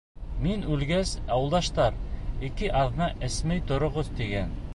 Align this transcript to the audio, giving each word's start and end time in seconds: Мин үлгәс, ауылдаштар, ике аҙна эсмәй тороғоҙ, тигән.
Мин 0.45 0.63
үлгәс, 0.75 1.11
ауылдаштар, 1.35 2.01
ике 2.49 2.73
аҙна 2.81 3.13
эсмәй 3.29 3.65
тороғоҙ, 3.71 4.13
тигән. 4.23 4.59